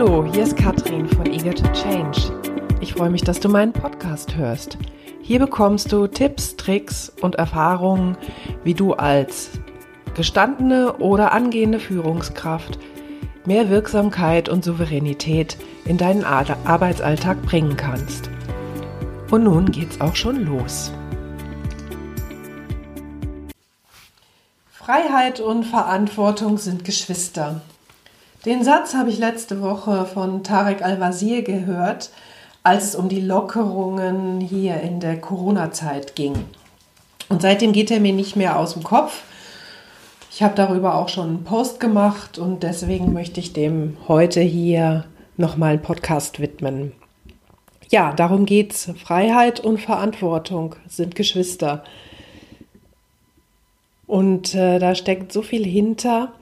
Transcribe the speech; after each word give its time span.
Hallo, 0.00 0.24
hier 0.32 0.44
ist 0.44 0.56
Katrin 0.56 1.08
von 1.08 1.26
Eager 1.26 1.52
to 1.52 1.66
Change. 1.72 2.30
Ich 2.80 2.92
freue 2.92 3.10
mich, 3.10 3.22
dass 3.22 3.40
du 3.40 3.48
meinen 3.48 3.72
Podcast 3.72 4.36
hörst. 4.36 4.78
Hier 5.22 5.40
bekommst 5.40 5.90
du 5.90 6.06
Tipps, 6.06 6.54
Tricks 6.54 7.12
und 7.20 7.34
Erfahrungen, 7.34 8.16
wie 8.62 8.74
du 8.74 8.92
als 8.92 9.50
gestandene 10.14 10.98
oder 10.98 11.32
angehende 11.32 11.80
Führungskraft 11.80 12.78
mehr 13.44 13.70
Wirksamkeit 13.70 14.48
und 14.48 14.62
Souveränität 14.62 15.56
in 15.84 15.98
deinen 15.98 16.22
Arbeitsalltag 16.22 17.42
bringen 17.42 17.76
kannst. 17.76 18.30
Und 19.32 19.42
nun 19.42 19.72
geht's 19.72 20.00
auch 20.00 20.14
schon 20.14 20.44
los. 20.44 20.92
Freiheit 24.70 25.40
und 25.40 25.64
Verantwortung 25.64 26.56
sind 26.56 26.84
Geschwister. 26.84 27.62
Den 28.44 28.62
Satz 28.62 28.94
habe 28.94 29.10
ich 29.10 29.18
letzte 29.18 29.60
Woche 29.60 30.04
von 30.04 30.44
Tarek 30.44 30.82
Al-Wazir 30.82 31.42
gehört, 31.42 32.10
als 32.62 32.84
es 32.84 32.94
um 32.94 33.08
die 33.08 33.20
Lockerungen 33.20 34.40
hier 34.40 34.80
in 34.80 35.00
der 35.00 35.20
Corona-Zeit 35.20 36.14
ging. 36.14 36.34
Und 37.28 37.42
seitdem 37.42 37.72
geht 37.72 37.90
er 37.90 37.98
mir 37.98 38.12
nicht 38.12 38.36
mehr 38.36 38.58
aus 38.58 38.74
dem 38.74 38.84
Kopf. 38.84 39.22
Ich 40.30 40.42
habe 40.42 40.54
darüber 40.54 40.94
auch 40.94 41.08
schon 41.08 41.28
einen 41.28 41.44
Post 41.44 41.80
gemacht 41.80 42.38
und 42.38 42.62
deswegen 42.62 43.12
möchte 43.12 43.40
ich 43.40 43.52
dem 43.52 43.96
heute 44.06 44.40
hier 44.40 45.04
nochmal 45.36 45.72
einen 45.72 45.82
Podcast 45.82 46.38
widmen. 46.38 46.92
Ja, 47.90 48.12
darum 48.12 48.46
geht's. 48.46 48.92
Freiheit 49.02 49.58
und 49.58 49.80
Verantwortung 49.80 50.76
sind 50.86 51.16
Geschwister. 51.16 51.82
Und 54.06 54.54
äh, 54.54 54.78
da 54.78 54.94
steckt 54.94 55.32
so 55.32 55.42
viel 55.42 55.64
hinter, 55.64 56.32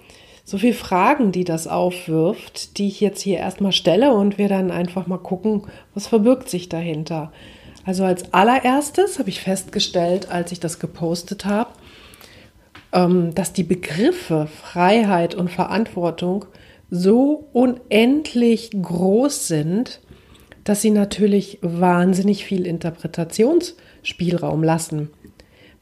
so 0.47 0.59
viele 0.59 0.75
Fragen, 0.75 1.33
die 1.33 1.43
das 1.43 1.67
aufwirft, 1.67 2.79
die 2.79 2.87
ich 2.87 3.01
jetzt 3.01 3.21
hier 3.21 3.39
erstmal 3.39 3.73
stelle 3.73 4.15
und 4.15 4.39
wir 4.39 4.49
dann 4.49 4.71
einfach 4.71 5.09
mal 5.09 5.19
gucken, 5.19 5.63
was 5.93 6.07
verbirgt 6.07 6.49
sich 6.49 6.69
dahinter. 6.69 7.33
Also 7.85 8.05
als 8.05 8.33
allererstes 8.33 9.19
habe 9.19 9.29
ich 9.29 9.41
festgestellt, 9.41 10.31
als 10.31 10.53
ich 10.53 10.61
das 10.61 10.79
gepostet 10.79 11.47
habe, 11.47 11.71
ähm, 12.93 13.35
dass 13.35 13.53
die 13.53 13.65
Begriffe 13.65 14.47
Freiheit 14.47 15.35
und 15.35 15.51
Verantwortung 15.51 16.45
so 16.91 17.49
unendlich 17.53 18.71
groß 18.71 19.49
sind, 19.49 20.01
dass 20.63 20.81
sie 20.81 20.93
natürlich 20.93 21.59
wahnsinnig 21.61 22.45
viel 22.45 22.67
Interpretationsspielraum 22.67 24.63
lassen. 24.63 25.11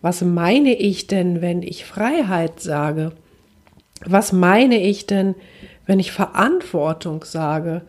Was 0.00 0.22
meine 0.22 0.74
ich 0.74 1.06
denn, 1.06 1.42
wenn 1.42 1.62
ich 1.62 1.84
Freiheit 1.84 2.60
sage? 2.60 3.12
Was 4.04 4.32
meine 4.32 4.80
ich 4.80 5.06
denn, 5.06 5.34
wenn 5.86 5.98
ich 5.98 6.12
Verantwortung 6.12 7.24
sage? 7.24 7.82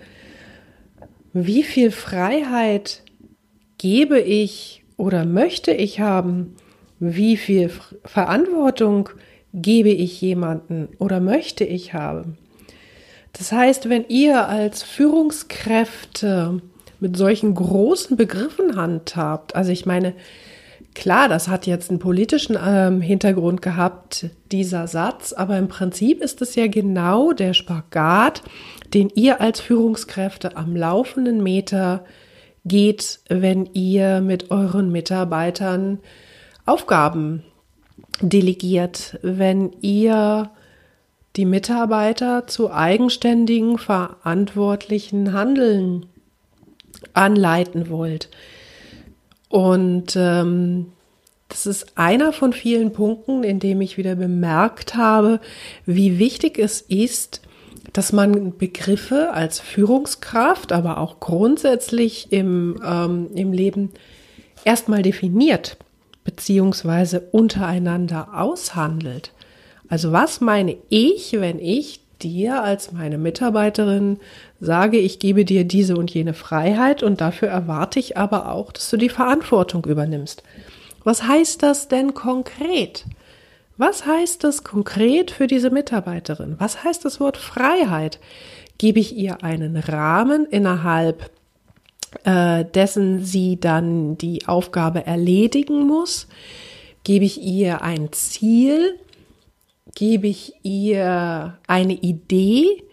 Wie 1.33 1.63
viel 1.63 1.91
Freiheit 1.91 3.01
gebe 3.77 4.19
ich 4.19 4.83
oder 4.97 5.25
möchte 5.25 5.71
ich 5.71 5.99
haben? 5.99 6.55
Wie 6.99 7.37
viel 7.37 7.71
Verantwortung 8.03 9.09
gebe 9.53 9.89
ich 9.89 10.21
jemanden 10.21 10.89
oder 10.99 11.19
möchte 11.19 11.63
ich 11.63 11.93
haben? 11.93 12.37
Das 13.33 13.51
heißt, 13.51 13.89
wenn 13.89 14.05
ihr 14.07 14.47
als 14.47 14.83
Führungskräfte 14.83 16.61
mit 17.01 17.17
solchen 17.17 17.53
großen 17.53 18.15
Begriffen 18.15 18.77
handhabt, 18.77 19.55
also 19.55 19.71
ich 19.71 19.85
meine, 19.85 20.13
Klar, 20.93 21.27
das 21.29 21.47
hat 21.47 21.67
jetzt 21.67 21.89
einen 21.89 21.99
politischen 21.99 22.57
ähm, 22.63 23.01
Hintergrund 23.01 23.61
gehabt, 23.61 24.27
dieser 24.51 24.87
Satz, 24.87 25.33
aber 25.33 25.57
im 25.57 25.67
Prinzip 25.67 26.21
ist 26.21 26.41
es 26.41 26.55
ja 26.55 26.67
genau 26.67 27.33
der 27.33 27.53
Spagat, 27.53 28.41
den 28.93 29.09
ihr 29.13 29.41
als 29.41 29.59
Führungskräfte 29.59 30.55
am 30.55 30.75
laufenden 30.75 31.43
Meter 31.43 32.05
geht, 32.65 33.19
wenn 33.29 33.65
ihr 33.73 34.21
mit 34.21 34.51
euren 34.51 34.91
Mitarbeitern 34.91 35.99
Aufgaben 36.65 37.43
delegiert, 38.21 39.19
wenn 39.21 39.71
ihr 39.81 40.49
die 41.35 41.45
Mitarbeiter 41.45 42.47
zu 42.47 42.71
eigenständigen, 42.71 43.77
verantwortlichen 43.77 45.33
Handeln 45.33 46.05
anleiten 47.13 47.89
wollt. 47.89 48.29
Und 49.49 50.15
ähm, 50.15 50.87
das 51.49 51.65
ist 51.65 51.97
einer 51.97 52.33
von 52.33 52.53
vielen 52.53 52.91
Punkten, 52.91 53.43
in 53.43 53.59
dem 53.59 53.81
ich 53.81 53.97
wieder 53.97 54.15
bemerkt 54.15 54.95
habe, 54.95 55.39
wie 55.85 56.17
wichtig 56.19 56.57
es 56.59 56.81
ist, 56.81 57.41
dass 57.93 58.11
man 58.11 58.57
Begriffe 58.57 59.31
als 59.31 59.59
Führungskraft, 59.59 60.71
aber 60.71 60.97
auch 60.97 61.19
grundsätzlich 61.19 62.31
im, 62.31 62.81
ähm, 62.85 63.29
im 63.35 63.53
Leben 63.53 63.91
erstmal 64.63 65.01
definiert, 65.01 65.77
beziehungsweise 66.23 67.21
untereinander 67.31 68.29
aushandelt. 68.33 69.31
Also 69.87 70.11
was 70.11 70.41
meine 70.41 70.77
ich, 70.89 71.33
wenn 71.33 71.59
ich 71.59 72.01
dir 72.21 72.63
als 72.63 72.91
meine 72.91 73.17
Mitarbeiterin 73.17 74.19
sage, 74.59 74.97
ich 74.97 75.19
gebe 75.19 75.45
dir 75.45 75.65
diese 75.65 75.97
und 75.97 76.11
jene 76.11 76.33
Freiheit 76.33 77.03
und 77.03 77.21
dafür 77.21 77.49
erwarte 77.49 77.99
ich 77.99 78.17
aber 78.17 78.51
auch, 78.51 78.71
dass 78.71 78.89
du 78.89 78.97
die 78.97 79.09
Verantwortung 79.09 79.85
übernimmst. 79.85 80.43
Was 81.03 81.23
heißt 81.23 81.61
das 81.63 81.87
denn 81.87 82.13
konkret? 82.13 83.05
Was 83.77 84.05
heißt 84.05 84.43
das 84.43 84.63
konkret 84.63 85.31
für 85.31 85.47
diese 85.47 85.69
Mitarbeiterin? 85.69 86.55
Was 86.59 86.83
heißt 86.83 87.03
das 87.03 87.19
Wort 87.19 87.37
Freiheit? 87.37 88.19
Gebe 88.77 88.99
ich 88.99 89.15
ihr 89.15 89.43
einen 89.43 89.77
Rahmen, 89.77 90.45
innerhalb 90.45 91.29
äh, 92.23 92.63
dessen 92.65 93.23
sie 93.23 93.59
dann 93.59 94.17
die 94.17 94.47
Aufgabe 94.47 95.05
erledigen 95.05 95.85
muss? 95.85 96.27
Gebe 97.03 97.25
ich 97.25 97.41
ihr 97.41 97.81
ein 97.81 98.11
Ziel? 98.13 98.97
Gebe 99.95 100.27
ich 100.27 100.53
ihr 100.61 101.57
eine 101.67 101.93
Idee? 101.93 102.83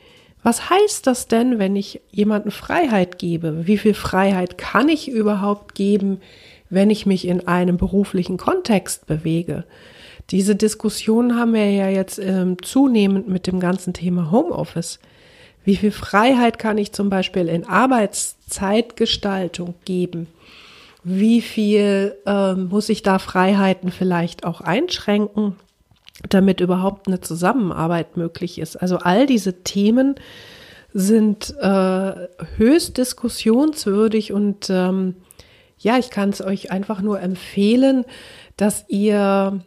Was 0.44 0.70
heißt 0.70 1.06
das 1.06 1.28
denn, 1.28 1.58
wenn 1.58 1.76
ich 1.76 2.00
jemanden 2.10 2.50
Freiheit 2.50 3.18
gebe? 3.18 3.66
Wie 3.66 3.78
viel 3.78 3.94
Freiheit 3.94 4.56
kann 4.56 4.88
ich 4.88 5.08
überhaupt 5.08 5.74
geben, 5.74 6.20
wenn 6.70 6.90
ich 6.90 7.04
mich 7.04 7.28
in 7.28 7.46
einem 7.46 7.76
beruflichen 7.76 8.38
Kontext 8.38 9.06
bewege? 9.06 9.64
Diese 10.30 10.56
Diskussion 10.56 11.36
haben 11.36 11.54
wir 11.54 11.70
ja 11.70 11.88
jetzt 11.88 12.18
ähm, 12.18 12.56
zunehmend 12.62 13.28
mit 13.28 13.46
dem 13.46 13.60
ganzen 13.60 13.92
Thema 13.92 14.30
Homeoffice. 14.30 14.98
Wie 15.64 15.76
viel 15.76 15.92
Freiheit 15.92 16.58
kann 16.58 16.78
ich 16.78 16.92
zum 16.92 17.10
Beispiel 17.10 17.48
in 17.48 17.66
Arbeitszeitgestaltung 17.66 19.74
geben? 19.84 20.28
Wie 21.04 21.40
viel 21.40 22.16
ähm, 22.26 22.68
muss 22.68 22.88
ich 22.88 23.02
da 23.02 23.18
Freiheiten 23.18 23.90
vielleicht 23.90 24.44
auch 24.44 24.60
einschränken? 24.60 25.56
Damit 26.28 26.60
überhaupt 26.60 27.08
eine 27.08 27.20
Zusammenarbeit 27.20 28.16
möglich 28.16 28.58
ist. 28.58 28.76
Also 28.76 28.98
all 28.98 29.26
diese 29.26 29.62
Themen 29.62 30.14
sind 30.94 31.54
äh, 31.60 32.12
höchst 32.56 32.98
diskussionswürdig 32.98 34.32
und 34.32 34.68
ähm, 34.70 35.16
ja, 35.78 35.98
ich 35.98 36.10
kann 36.10 36.30
es 36.30 36.40
euch 36.40 36.70
einfach 36.70 37.00
nur 37.00 37.20
empfehlen, 37.20 38.04
dass 38.56 38.84
ihr 38.88 39.60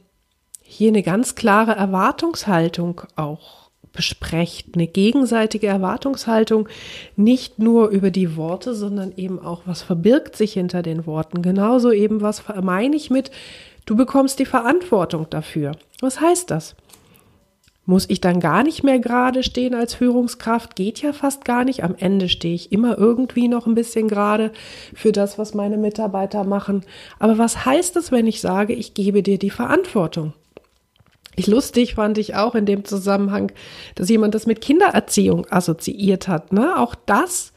hier 0.61 0.89
eine 0.89 1.03
ganz 1.03 1.35
klare 1.35 1.73
Erwartungshaltung 1.73 3.01
auch 3.15 3.65
besprecht, 3.91 4.75
eine 4.75 4.87
gegenseitige 4.87 5.67
Erwartungshaltung, 5.67 6.67
nicht 7.15 7.59
nur 7.59 7.89
über 7.89 8.11
die 8.11 8.35
Worte, 8.35 8.75
sondern 8.75 9.13
eben 9.15 9.39
auch, 9.39 9.61
was 9.65 9.81
verbirgt 9.81 10.35
sich 10.35 10.53
hinter 10.53 10.83
den 10.83 11.05
Worten. 11.05 11.41
Genauso 11.41 11.91
eben, 11.91 12.21
was 12.21 12.43
meine 12.61 12.95
ich 12.95 13.09
mit, 13.09 13.31
Du 13.85 13.95
bekommst 13.95 14.39
die 14.39 14.45
Verantwortung 14.45 15.27
dafür. 15.29 15.73
Was 16.01 16.19
heißt 16.19 16.49
das? 16.49 16.75
Muss 17.87 18.09
ich 18.09 18.19
dann 18.19 18.39
gar 18.39 18.63
nicht 18.63 18.83
mehr 18.83 18.97
gerade 18.97 19.43
stehen 19.43 19.75
als 19.75 19.93
Führungskraft? 19.93 20.75
Geht 20.75 21.03
ja 21.03 21.13
fast 21.13 21.45
gar 21.45 21.63
nicht. 21.63 21.83
Am 21.83 21.93
Ende 21.95 22.29
stehe 22.29 22.55
ich 22.55 22.71
immer 22.71 22.97
irgendwie 22.97 23.47
noch 23.47 23.67
ein 23.67 23.75
bisschen 23.75 24.07
gerade 24.07 24.51
für 24.95 25.11
das, 25.11 25.37
was 25.37 25.53
meine 25.53 25.77
Mitarbeiter 25.77 26.43
machen. 26.43 26.83
Aber 27.19 27.37
was 27.37 27.63
heißt 27.63 27.95
es, 27.97 28.11
wenn 28.11 28.25
ich 28.25 28.41
sage, 28.41 28.73
ich 28.73 28.95
gebe 28.95 29.21
dir 29.21 29.37
die 29.37 29.51
Verantwortung? 29.51 30.33
Ich 31.35 31.45
lustig 31.45 31.93
fand 31.93 32.17
ich 32.17 32.35
auch 32.35 32.55
in 32.55 32.65
dem 32.65 32.85
Zusammenhang, 32.85 33.51
dass 33.93 34.09
jemand 34.09 34.33
das 34.33 34.47
mit 34.47 34.61
Kindererziehung 34.61 35.45
assoziiert 35.51 36.27
hat. 36.27 36.53
Ne? 36.53 36.79
Auch 36.79 36.95
das 36.95 37.53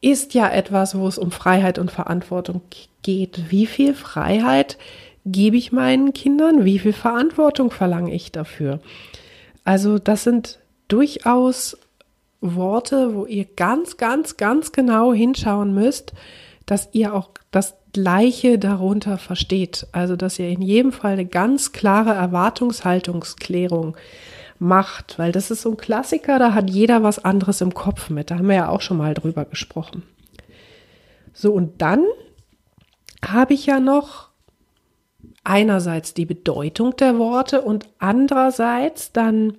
ist 0.00 0.34
ja 0.34 0.48
etwas, 0.48 0.98
wo 0.98 1.06
es 1.06 1.18
um 1.18 1.30
Freiheit 1.30 1.78
und 1.78 1.92
Verantwortung 1.92 2.62
geht. 3.02 3.50
Wie 3.50 3.66
viel 3.66 3.94
Freiheit 3.94 4.78
gebe 5.24 5.56
ich 5.56 5.72
meinen 5.72 6.12
Kindern? 6.12 6.64
Wie 6.64 6.78
viel 6.78 6.92
Verantwortung 6.92 7.70
verlange 7.70 8.14
ich 8.14 8.32
dafür? 8.32 8.80
Also 9.64 9.98
das 9.98 10.24
sind 10.24 10.58
durchaus 10.88 11.76
Worte, 12.40 13.14
wo 13.14 13.26
ihr 13.26 13.44
ganz, 13.44 13.96
ganz, 13.96 14.36
ganz 14.36 14.72
genau 14.72 15.12
hinschauen 15.12 15.74
müsst, 15.74 16.12
dass 16.66 16.88
ihr 16.92 17.14
auch 17.14 17.30
das 17.50 17.74
Gleiche 17.92 18.58
darunter 18.58 19.18
versteht. 19.18 19.86
Also 19.92 20.16
dass 20.16 20.38
ihr 20.38 20.48
in 20.48 20.62
jedem 20.62 20.92
Fall 20.92 21.12
eine 21.12 21.26
ganz 21.26 21.72
klare 21.72 22.12
Erwartungshaltungsklärung 22.12 23.96
macht, 24.58 25.18
weil 25.18 25.32
das 25.32 25.50
ist 25.50 25.62
so 25.62 25.70
ein 25.70 25.76
Klassiker, 25.76 26.38
da 26.38 26.54
hat 26.54 26.70
jeder 26.70 27.02
was 27.02 27.24
anderes 27.24 27.60
im 27.60 27.74
Kopf 27.74 28.10
mit. 28.10 28.30
Da 28.30 28.36
haben 28.36 28.48
wir 28.48 28.56
ja 28.56 28.68
auch 28.68 28.82
schon 28.82 28.98
mal 28.98 29.14
drüber 29.14 29.44
gesprochen. 29.44 30.02
So, 31.32 31.52
und 31.52 31.80
dann 31.80 32.04
habe 33.24 33.54
ich 33.54 33.66
ja 33.66 33.80
noch 33.80 34.29
einerseits 35.44 36.14
die 36.14 36.26
Bedeutung 36.26 36.96
der 36.96 37.18
Worte 37.18 37.62
und 37.62 37.86
andererseits 37.98 39.12
dann, 39.12 39.56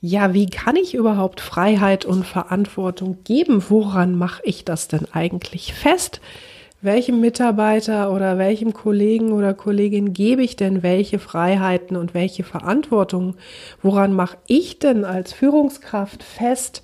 ja, 0.00 0.34
wie 0.34 0.46
kann 0.46 0.76
ich 0.76 0.94
überhaupt 0.94 1.40
Freiheit 1.40 2.04
und 2.04 2.24
Verantwortung 2.24 3.18
geben? 3.24 3.62
Woran 3.68 4.16
mache 4.16 4.42
ich 4.44 4.64
das 4.64 4.88
denn 4.88 5.06
eigentlich 5.12 5.74
fest? 5.74 6.20
welchem 6.84 7.20
Mitarbeiter 7.20 8.12
oder 8.12 8.36
welchem 8.36 8.74
Kollegen 8.74 9.32
oder 9.32 9.54
Kollegin 9.54 10.12
gebe 10.12 10.42
ich 10.42 10.54
denn 10.54 10.82
welche 10.82 11.18
Freiheiten 11.18 11.96
und 11.96 12.12
welche 12.12 12.44
Verantwortung? 12.44 13.36
Woran 13.82 14.12
mache 14.12 14.36
ich 14.46 14.78
denn 14.78 15.04
als 15.04 15.32
Führungskraft 15.32 16.22
fest, 16.22 16.82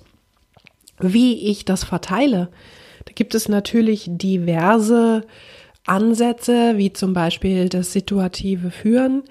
wie 0.99 1.49
ich 1.49 1.65
das 1.65 1.83
verteile? 1.83 2.49
Da 3.05 3.11
gibt 3.13 3.35
es 3.35 3.47
natürlich 3.47 4.07
diverse 4.09 5.23
Ansätze, 5.85 6.77
wie 6.77 6.93
zum 6.93 7.13
Beispiel 7.13 7.69
das 7.69 7.91
situative 7.91 8.71
Führen, 8.71 9.23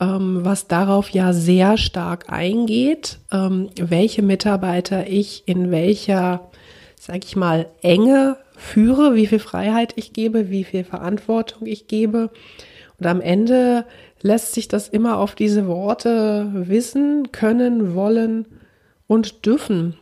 ähm, 0.00 0.40
was 0.42 0.66
darauf 0.66 1.10
ja 1.10 1.32
sehr 1.32 1.76
stark 1.76 2.32
eingeht, 2.32 3.18
ähm, 3.32 3.70
welche 3.76 4.22
Mitarbeiter 4.22 5.06
ich 5.06 5.44
in 5.46 5.70
welcher, 5.70 6.50
sag 6.98 7.24
ich 7.24 7.36
mal, 7.36 7.66
Enge 7.82 8.36
führe, 8.56 9.14
wie 9.14 9.26
viel 9.26 9.38
Freiheit 9.38 9.92
ich 9.96 10.12
gebe, 10.12 10.50
wie 10.50 10.64
viel 10.64 10.84
Verantwortung 10.84 11.66
ich 11.66 11.86
gebe. 11.86 12.30
Und 12.98 13.06
am 13.06 13.20
Ende 13.20 13.84
lässt 14.22 14.54
sich 14.54 14.68
das 14.68 14.88
immer 14.88 15.18
auf 15.18 15.34
diese 15.34 15.66
Worte 15.66 16.50
wissen, 16.52 17.30
können, 17.30 17.94
wollen 17.94 18.46
und 19.06 19.44
dürfen 19.46 19.96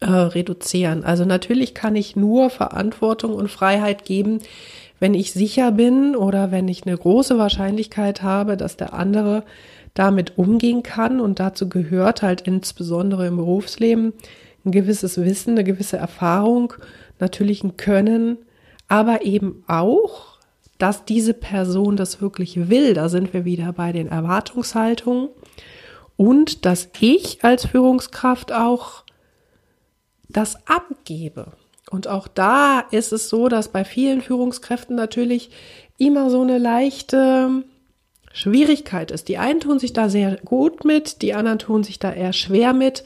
äh, 0.00 0.10
reduzieren. 0.10 1.04
Also 1.04 1.24
natürlich 1.24 1.74
kann 1.74 1.94
ich 1.94 2.16
nur 2.16 2.50
Verantwortung 2.50 3.34
und 3.34 3.50
Freiheit 3.50 4.04
geben, 4.04 4.40
wenn 5.00 5.14
ich 5.14 5.32
sicher 5.32 5.72
bin 5.72 6.14
oder 6.14 6.50
wenn 6.52 6.68
ich 6.68 6.86
eine 6.86 6.96
große 6.96 7.38
Wahrscheinlichkeit 7.38 8.22
habe, 8.22 8.56
dass 8.56 8.76
der 8.76 8.92
andere 8.92 9.44
damit 9.94 10.38
umgehen 10.38 10.82
kann. 10.82 11.20
Und 11.20 11.40
dazu 11.40 11.68
gehört 11.68 12.22
halt 12.22 12.42
insbesondere 12.42 13.26
im 13.26 13.36
Berufsleben 13.36 14.12
ein 14.64 14.70
gewisses 14.70 15.18
Wissen, 15.18 15.52
eine 15.52 15.64
gewisse 15.64 15.96
Erfahrung 15.96 16.74
natürlich 17.18 17.64
ein 17.64 17.76
Können, 17.76 18.38
aber 18.88 19.24
eben 19.24 19.64
auch, 19.66 20.38
dass 20.78 21.04
diese 21.04 21.34
Person 21.34 21.96
das 21.96 22.20
wirklich 22.20 22.68
will. 22.70 22.94
Da 22.94 23.08
sind 23.08 23.32
wir 23.32 23.44
wieder 23.44 23.72
bei 23.72 23.92
den 23.92 24.08
Erwartungshaltungen. 24.08 25.28
Und 26.16 26.66
dass 26.66 26.90
ich 27.00 27.42
als 27.42 27.66
Führungskraft 27.66 28.52
auch 28.52 29.04
das 30.28 30.66
abgebe. 30.66 31.52
Und 31.90 32.06
auch 32.06 32.28
da 32.28 32.80
ist 32.92 33.12
es 33.12 33.28
so, 33.28 33.48
dass 33.48 33.68
bei 33.68 33.84
vielen 33.84 34.22
Führungskräften 34.22 34.94
natürlich 34.94 35.50
immer 35.98 36.30
so 36.30 36.40
eine 36.40 36.58
leichte 36.58 37.64
Schwierigkeit 38.32 39.10
ist. 39.10 39.28
Die 39.28 39.38
einen 39.38 39.60
tun 39.60 39.80
sich 39.80 39.92
da 39.92 40.08
sehr 40.08 40.36
gut 40.44 40.84
mit, 40.84 41.20
die 41.20 41.34
anderen 41.34 41.58
tun 41.58 41.82
sich 41.82 41.98
da 41.98 42.12
eher 42.12 42.32
schwer 42.32 42.72
mit. 42.72 43.02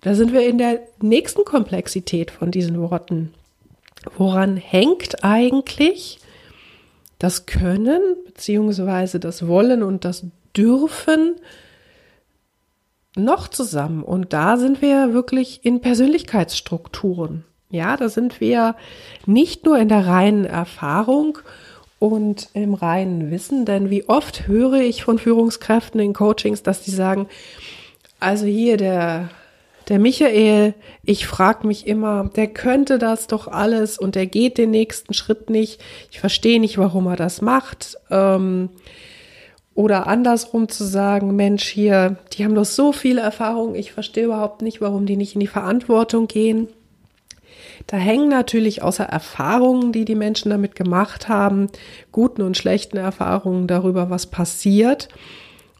Da 0.00 0.16
sind 0.16 0.32
wir 0.32 0.46
in 0.46 0.58
der 0.58 0.80
nächsten 1.00 1.44
Komplexität 1.44 2.32
von 2.32 2.50
diesen 2.50 2.80
Worten. 2.80 3.32
Woran 4.16 4.56
hängt 4.56 5.22
eigentlich 5.22 6.18
das 7.20 7.46
Können 7.46 8.02
beziehungsweise 8.26 9.20
das 9.20 9.46
Wollen 9.46 9.84
und 9.84 10.04
das 10.04 10.26
Dürfen 10.56 11.36
noch 13.14 13.46
zusammen? 13.46 14.02
Und 14.02 14.32
da 14.32 14.56
sind 14.56 14.82
wir 14.82 15.14
wirklich 15.14 15.64
in 15.64 15.80
Persönlichkeitsstrukturen. 15.80 17.44
Ja, 17.72 17.96
da 17.96 18.10
sind 18.10 18.38
wir 18.38 18.76
nicht 19.24 19.64
nur 19.64 19.78
in 19.78 19.88
der 19.88 20.06
reinen 20.06 20.44
Erfahrung 20.44 21.38
und 21.98 22.50
im 22.52 22.74
reinen 22.74 23.30
Wissen, 23.30 23.64
denn 23.64 23.88
wie 23.88 24.06
oft 24.10 24.46
höre 24.46 24.74
ich 24.74 25.04
von 25.04 25.18
Führungskräften 25.18 25.98
in 25.98 26.12
Coachings, 26.12 26.62
dass 26.62 26.82
die 26.82 26.90
sagen, 26.90 27.28
also 28.20 28.44
hier 28.44 28.76
der 28.76 29.30
der 29.88 29.98
Michael, 29.98 30.74
ich 31.02 31.26
frage 31.26 31.66
mich 31.66 31.86
immer, 31.86 32.30
der 32.36 32.46
könnte 32.46 32.98
das 32.98 33.26
doch 33.26 33.48
alles 33.48 33.98
und 33.98 34.14
der 34.14 34.26
geht 34.26 34.58
den 34.58 34.70
nächsten 34.70 35.12
Schritt 35.12 35.50
nicht. 35.50 35.80
Ich 36.10 36.20
verstehe 36.20 36.60
nicht, 36.60 36.78
warum 36.78 37.06
er 37.06 37.16
das 37.16 37.40
macht. 37.40 37.96
Ähm, 38.10 38.68
oder 39.74 40.06
andersrum 40.06 40.68
zu 40.68 40.84
sagen, 40.84 41.34
Mensch, 41.34 41.64
hier, 41.64 42.16
die 42.32 42.44
haben 42.44 42.54
doch 42.54 42.66
so 42.66 42.92
viel 42.92 43.18
Erfahrung, 43.18 43.74
ich 43.74 43.92
verstehe 43.92 44.26
überhaupt 44.26 44.62
nicht, 44.62 44.80
warum 44.80 45.06
die 45.06 45.16
nicht 45.16 45.34
in 45.34 45.40
die 45.40 45.46
Verantwortung 45.46 46.28
gehen. 46.28 46.68
Da 47.86 47.96
hängen 47.96 48.28
natürlich 48.28 48.82
außer 48.82 49.04
Erfahrungen, 49.04 49.92
die 49.92 50.04
die 50.04 50.14
Menschen 50.14 50.50
damit 50.50 50.76
gemacht 50.76 51.28
haben, 51.28 51.68
guten 52.10 52.42
und 52.42 52.56
schlechten 52.56 52.96
Erfahrungen 52.96 53.66
darüber, 53.66 54.10
was 54.10 54.26
passiert, 54.26 55.08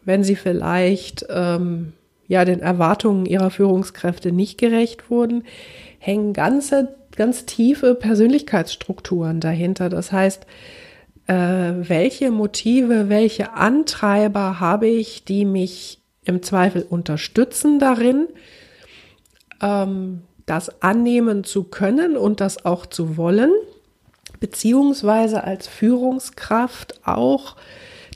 wenn 0.04 0.24
sie 0.24 0.36
vielleicht 0.36 1.26
ähm, 1.30 1.92
ja 2.26 2.44
den 2.44 2.60
Erwartungen 2.60 3.26
ihrer 3.26 3.50
Führungskräfte 3.50 4.32
nicht 4.32 4.58
gerecht 4.58 5.10
wurden, 5.10 5.44
hängen 5.98 6.32
ganze, 6.32 6.96
ganz 7.16 7.46
tiefe 7.46 7.94
Persönlichkeitsstrukturen 7.94 9.40
dahinter. 9.40 9.88
Das 9.88 10.12
heißt, 10.12 10.46
äh, 11.26 11.34
welche 11.34 12.30
Motive, 12.30 13.08
welche 13.08 13.52
Antreiber 13.52 14.60
habe 14.60 14.88
ich, 14.88 15.24
die 15.24 15.44
mich 15.44 16.00
im 16.24 16.42
Zweifel 16.42 16.82
unterstützen 16.88 17.78
darin, 17.78 18.28
ähm, 19.60 20.22
das 20.52 20.82
annehmen 20.82 21.44
zu 21.44 21.64
können 21.64 22.14
und 22.14 22.43
das 22.43 22.66
auch 22.66 22.84
zu 22.84 23.16
wollen, 23.16 23.50
beziehungsweise 24.38 25.44
als 25.44 25.66
Führungskraft 25.66 27.00
auch 27.06 27.56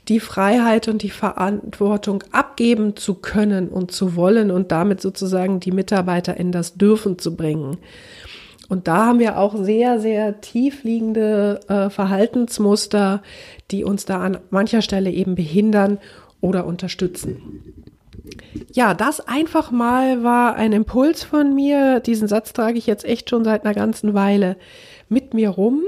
die 0.07 0.19
Freiheit 0.19 0.87
und 0.87 1.01
die 1.01 1.09
Verantwortung 1.09 2.23
abgeben 2.31 2.95
zu 2.95 3.15
können 3.15 3.69
und 3.69 3.91
zu 3.91 4.15
wollen 4.15 4.51
und 4.51 4.71
damit 4.71 5.01
sozusagen 5.01 5.59
die 5.59 5.71
Mitarbeiter 5.71 6.37
in 6.37 6.51
das 6.51 6.75
Dürfen 6.75 7.17
zu 7.17 7.35
bringen. 7.35 7.77
Und 8.69 8.87
da 8.87 9.07
haben 9.07 9.17
wir 9.17 9.39
auch 9.39 9.55
sehr, 9.55 9.99
sehr 9.99 10.39
tiefliegende 10.39 11.61
äh, 11.67 11.89
Verhaltensmuster, 11.89 13.23
die 13.71 13.83
uns 13.83 14.05
da 14.05 14.19
an 14.19 14.37
mancher 14.51 14.83
Stelle 14.83 15.09
eben 15.09 15.33
behindern 15.33 15.97
oder 16.39 16.67
unterstützen. 16.67 17.86
Ja, 18.77 18.93
das 18.93 19.21
einfach 19.21 19.71
mal 19.71 20.23
war 20.23 20.53
ein 20.53 20.71
Impuls 20.71 21.23
von 21.23 21.55
mir. 21.55 21.99
Diesen 21.99 22.27
Satz 22.27 22.53
trage 22.53 22.77
ich 22.77 22.85
jetzt 22.85 23.05
echt 23.05 23.27
schon 23.27 23.43
seit 23.43 23.65
einer 23.65 23.73
ganzen 23.73 24.13
Weile 24.13 24.55
mit 25.09 25.33
mir 25.33 25.49
rum. 25.49 25.81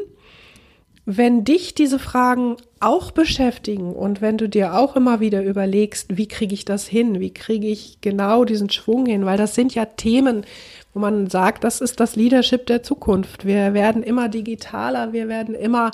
Wenn 1.05 1.43
dich 1.43 1.75
diese 1.75 1.99
Fragen 1.99 2.57
auch 2.79 3.11
beschäftigen 3.11 3.93
und 3.93 4.21
wenn 4.21 4.39
du 4.39 4.49
dir 4.49 4.73
auch 4.73 4.95
immer 4.95 5.19
wieder 5.19 5.43
überlegst, 5.43 6.17
wie 6.17 6.27
kriege 6.27 6.55
ich 6.55 6.65
das 6.65 6.87
hin, 6.87 7.19
wie 7.19 7.31
kriege 7.31 7.67
ich 7.67 8.01
genau 8.01 8.43
diesen 8.43 8.71
Schwung 8.71 9.05
hin, 9.05 9.23
weil 9.23 9.37
das 9.37 9.53
sind 9.53 9.75
ja 9.75 9.85
Themen, 9.85 10.43
wo 10.91 10.99
man 10.99 11.29
sagt, 11.29 11.63
das 11.63 11.81
ist 11.81 11.99
das 11.99 12.15
Leadership 12.15 12.65
der 12.65 12.81
Zukunft. 12.81 13.45
Wir 13.45 13.75
werden 13.75 14.01
immer 14.01 14.29
digitaler, 14.29 15.13
wir 15.13 15.27
werden 15.27 15.53
immer 15.53 15.91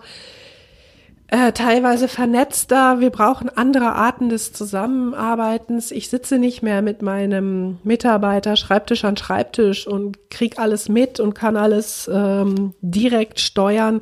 äh, 1.28 1.52
teilweise 1.52 2.08
vernetzter, 2.08 3.00
wir 3.00 3.10
brauchen 3.10 3.50
andere 3.50 3.94
Arten 3.94 4.30
des 4.30 4.54
Zusammenarbeitens. 4.54 5.92
Ich 5.92 6.10
sitze 6.10 6.38
nicht 6.38 6.62
mehr 6.62 6.82
mit 6.82 7.02
meinem 7.02 7.80
Mitarbeiter 7.84 8.56
Schreibtisch 8.56 9.04
an 9.06 9.18
Schreibtisch 9.18 9.88
und 9.88 10.30
krieg 10.30 10.60
alles 10.60 10.90
mit 10.90 11.20
und 11.20 11.34
kann 11.34 11.58
alles 11.58 12.10
ähm, 12.14 12.74
direkt 12.82 13.40
steuern 13.40 14.02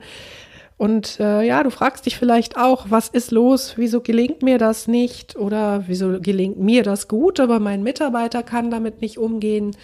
und 0.83 1.19
äh, 1.21 1.43
ja, 1.43 1.63
du 1.63 1.69
fragst 1.69 2.05
dich 2.05 2.17
vielleicht 2.17 2.57
auch, 2.57 2.87
was 2.89 3.07
ist 3.07 3.31
los? 3.31 3.75
Wieso 3.77 4.01
gelingt 4.01 4.41
mir 4.41 4.57
das 4.57 4.87
nicht? 4.87 5.37
Oder 5.37 5.85
wieso 5.87 6.19
gelingt 6.19 6.59
mir 6.59 6.83
das 6.83 7.07
gut, 7.07 7.39
aber 7.39 7.59
mein 7.59 7.83
Mitarbeiter 7.83 8.43
kann 8.43 8.71
damit 8.71 8.99
nicht 8.99 9.17
umgehen? 9.17 9.77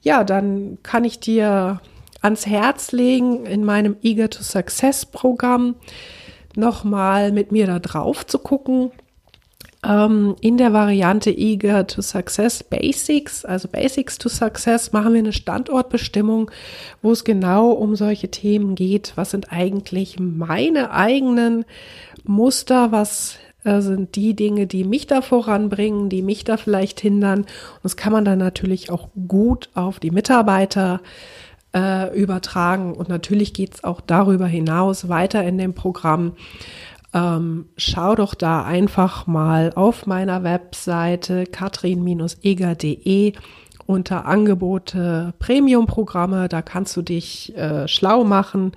Ja, 0.00 0.24
dann 0.24 0.78
kann 0.82 1.04
ich 1.04 1.20
dir 1.20 1.80
ans 2.22 2.46
Herz 2.46 2.92
legen, 2.92 3.44
in 3.44 3.62
meinem 3.64 3.96
Eager 4.02 4.30
to 4.30 4.42
Success 4.42 5.04
Programm 5.04 5.74
nochmal 6.56 7.32
mit 7.32 7.52
mir 7.52 7.66
da 7.66 7.78
drauf 7.78 8.26
zu 8.26 8.38
gucken 8.38 8.92
ähm, 9.84 10.36
in 10.40 10.58
der 10.58 10.72
Variante 10.72 11.30
Eager 11.30 11.86
to 11.86 12.02
Success 12.02 12.62
Basics, 12.62 13.44
also 13.44 13.68
Basics 13.68 14.18
to 14.18 14.28
Success, 14.28 14.92
machen 14.92 15.12
wir 15.12 15.18
eine 15.18 15.32
Standortbestimmung, 15.32 16.50
wo 17.02 17.12
es 17.12 17.24
genau 17.24 17.70
um 17.70 17.96
solche 17.96 18.30
Themen 18.30 18.74
geht. 18.74 19.12
Was 19.16 19.32
sind 19.32 19.52
eigentlich 19.52 20.18
meine 20.20 20.92
eigenen 20.92 21.64
Muster? 22.24 22.92
Was 22.92 23.38
äh, 23.64 23.80
sind 23.80 24.14
die 24.14 24.36
Dinge, 24.36 24.68
die 24.68 24.84
mich 24.84 25.08
da 25.08 25.20
voranbringen, 25.20 26.08
die 26.08 26.22
mich 26.22 26.44
da 26.44 26.56
vielleicht 26.56 27.00
hindern? 27.00 27.40
Und 27.40 27.82
das 27.82 27.96
kann 27.96 28.12
man 28.12 28.24
dann 28.24 28.38
natürlich 28.38 28.90
auch 28.90 29.08
gut 29.26 29.68
auf 29.74 29.98
die 29.98 30.12
Mitarbeiter 30.12 31.00
äh, 31.74 32.14
übertragen. 32.16 32.94
Und 32.94 33.08
natürlich 33.08 33.54
geht 33.54 33.74
es 33.74 33.84
auch 33.84 34.00
darüber 34.00 34.46
hinaus 34.46 35.08
weiter 35.08 35.42
in 35.44 35.58
dem 35.58 35.74
Programm 35.74 36.32
ähm, 37.14 37.66
schau 37.76 38.14
doch 38.14 38.34
da 38.34 38.64
einfach 38.64 39.26
mal 39.26 39.72
auf 39.74 40.06
meiner 40.06 40.44
Webseite 40.44 41.44
katrin-eger.de 41.46 43.34
unter 43.86 44.24
Angebote 44.24 45.34
Premium-Programme. 45.38 46.48
Da 46.48 46.62
kannst 46.62 46.96
du 46.96 47.02
dich 47.02 47.54
äh, 47.56 47.86
schlau 47.86 48.24
machen 48.24 48.72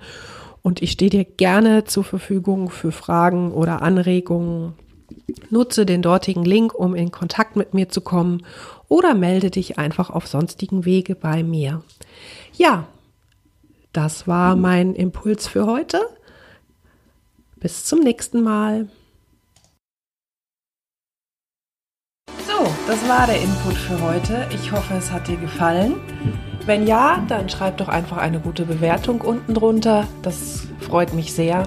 und 0.62 0.82
ich 0.82 0.92
stehe 0.92 1.10
dir 1.10 1.24
gerne 1.24 1.84
zur 1.84 2.04
Verfügung 2.04 2.68
für 2.70 2.92
Fragen 2.92 3.52
oder 3.52 3.82
Anregungen. 3.82 4.74
Nutze 5.50 5.86
den 5.86 6.02
dortigen 6.02 6.44
Link, 6.44 6.74
um 6.74 6.94
in 6.94 7.10
Kontakt 7.12 7.56
mit 7.56 7.72
mir 7.72 7.88
zu 7.88 8.00
kommen 8.00 8.42
oder 8.88 9.14
melde 9.14 9.50
dich 9.50 9.78
einfach 9.78 10.10
auf 10.10 10.26
sonstigen 10.26 10.84
Wege 10.84 11.14
bei 11.14 11.42
mir. 11.42 11.82
Ja, 12.54 12.86
das 13.92 14.28
war 14.28 14.56
mein 14.56 14.94
Impuls 14.94 15.46
für 15.46 15.66
heute. 15.66 16.00
Bis 17.56 17.84
zum 17.84 18.00
nächsten 18.00 18.42
Mal. 18.42 18.88
So, 22.46 22.74
das 22.86 23.08
war 23.08 23.26
der 23.26 23.40
Input 23.40 23.74
für 23.74 24.00
heute. 24.02 24.46
Ich 24.52 24.70
hoffe, 24.70 24.94
es 24.94 25.10
hat 25.10 25.28
dir 25.28 25.36
gefallen. 25.36 25.96
Wenn 26.66 26.86
ja, 26.86 27.24
dann 27.28 27.48
schreib 27.48 27.78
doch 27.78 27.88
einfach 27.88 28.18
eine 28.18 28.40
gute 28.40 28.66
Bewertung 28.66 29.20
unten 29.20 29.54
drunter. 29.54 30.06
Das 30.22 30.66
freut 30.80 31.14
mich 31.14 31.32
sehr. 31.32 31.66